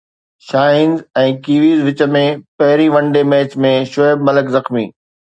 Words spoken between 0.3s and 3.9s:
Shaheens ۽ Kiwis وچ ۾ پهرئين one day match ۾